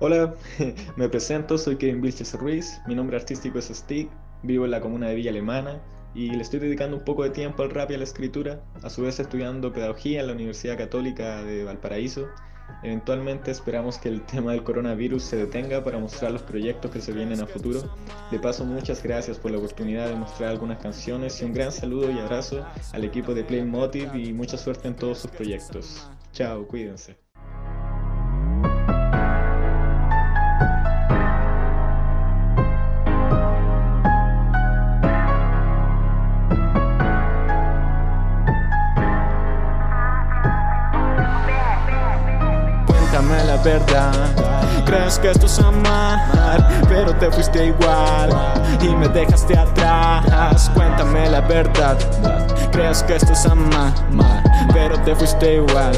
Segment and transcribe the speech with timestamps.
[0.00, 0.32] Hola,
[0.96, 4.08] me presento, soy Kevin Vilches Ruiz, mi nombre artístico es Stick,
[4.44, 5.80] vivo en la comuna de Villa Alemana
[6.14, 8.90] y le estoy dedicando un poco de tiempo al rap y a la escritura, a
[8.90, 12.28] su vez estudiando pedagogía en la Universidad Católica de Valparaíso.
[12.84, 17.12] Eventualmente esperamos que el tema del coronavirus se detenga para mostrar los proyectos que se
[17.12, 17.82] vienen a futuro.
[18.30, 22.08] De paso, muchas gracias por la oportunidad de mostrar algunas canciones y un gran saludo
[22.12, 26.08] y abrazo al equipo de Play Motive y mucha suerte en todos sus proyectos.
[26.32, 27.27] Chao, cuídense.
[43.28, 44.12] La verdad.
[44.84, 46.18] Crees que esto es amar,
[46.88, 48.30] pero te fuiste igual
[48.80, 50.70] y me dejaste atrás.
[50.74, 51.96] Cuéntame la verdad.
[52.72, 53.92] Crees que esto es amar,
[54.72, 55.92] pero te fuiste igual.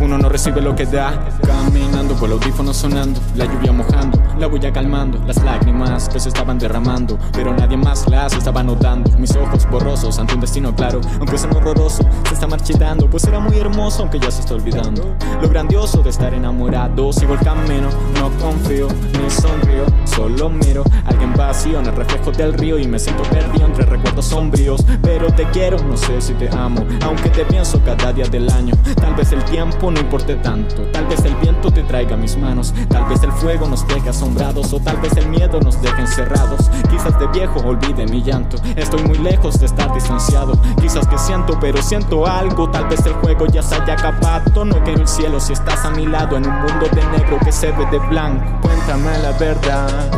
[0.00, 1.28] Uno no recibe lo que da.
[1.42, 6.28] Caminando con los audífonos sonando, la lluvia mojando, la huella calmando, las lágrimas que se
[6.28, 9.10] estaban derramando, pero nadie más las estaba notando.
[9.18, 13.40] Mis ojos borrosos ante un destino claro, aunque es horroroso, se está marchitando, pues era
[13.40, 15.16] muy hermoso, aunque ya se está olvidando.
[15.42, 21.34] Lo grandioso de estar enamorado, sigo el camino, no confío ni sonrío, solo miro alguien
[21.34, 24.84] vacío en el reflejo del río y me siento perdido entre recuerdos sombríos.
[25.02, 28.74] Pero te quiero, no sé si te amo, aunque te pienso cada día del año.
[29.00, 32.74] Tal vez el tiempo no importe tanto, tal vez el viento te traiga mis manos,
[32.88, 36.68] tal vez el fuego nos deje asombrados o tal vez el miedo nos deje encerrados.
[36.90, 40.52] Quizás de viejo olvide mi llanto, estoy muy lejos de estar distanciado.
[40.80, 44.64] Quizás que siento, pero siento algo, tal vez el juego ya se haya acabado.
[44.64, 47.52] No quiero el cielo si estás a mi lado en un mundo de negro que
[47.52, 48.44] se ve de blanco.
[48.62, 50.10] Cuéntame la verdad,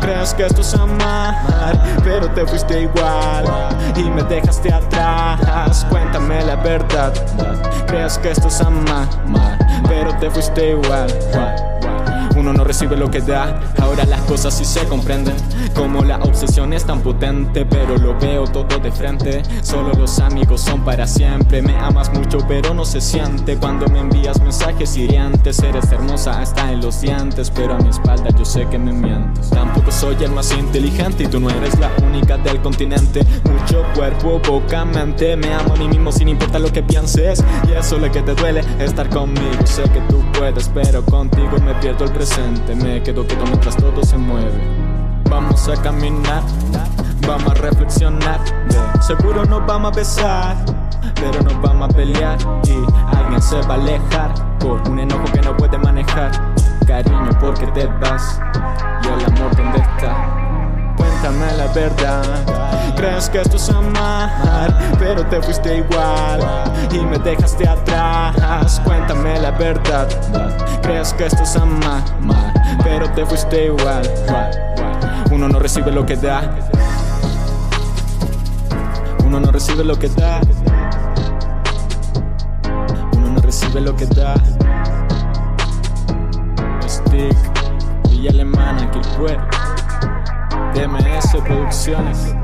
[0.00, 1.34] crees que esto es amar,
[2.04, 3.44] pero te fuiste igual
[3.96, 5.86] y me dejaste atrás.
[5.90, 7.12] Cuéntame la verdad,
[7.86, 9.08] crees que esto es amar
[9.88, 11.08] pero te fuiste igual.
[12.36, 15.34] Uno no recibe lo que da, ahora las cosas sí se comprenden.
[15.74, 19.42] Como la obsesión es tan potente, pero lo veo todo de frente.
[19.62, 21.62] Solo los amigos son para siempre.
[21.62, 25.58] Me amas mucho, pero no se siente cuando me envías mensajes hirientes.
[25.60, 29.50] Eres hermosa hasta en los dientes, pero a mi espalda yo sé que me mientes.
[29.98, 33.26] Soy el más inteligente y tú no eres la única del continente.
[33.42, 35.36] Mucho cuerpo, poca mente.
[35.36, 37.42] Me amo a mí mismo sin importar lo que pienses.
[37.68, 39.66] Y eso es lo que te duele, estar conmigo.
[39.66, 42.76] Sé que tú puedes, pero contigo me pierdo el presente.
[42.76, 44.52] Me quedo quieto mientras todo se mueve.
[45.28, 46.44] Vamos a caminar,
[47.26, 48.38] vamos a reflexionar.
[49.00, 50.56] seguro nos vamos a besar,
[51.16, 52.38] pero nos vamos a pelear.
[52.68, 56.30] Y alguien se va a alejar por un enojo que no puede manejar.
[56.86, 58.40] Cariño, porque te vas.
[59.04, 59.67] Y el amor, ¿dónde
[60.96, 62.22] Cuéntame la verdad.
[62.96, 66.40] Crees que esto es amar, pero te fuiste igual
[66.92, 68.80] y me dejaste atrás.
[68.84, 70.08] Cuéntame la verdad.
[70.82, 72.02] Crees que esto es amar,
[72.84, 74.02] pero te fuiste igual.
[75.30, 76.42] Uno no recibe lo que da.
[79.24, 80.40] Uno no recibe lo que da.
[83.16, 84.34] Uno no recibe lo que da.
[86.86, 87.36] Stick,
[88.08, 89.36] Villa Alemana, que fue.
[90.74, 92.34] DMS Producciones.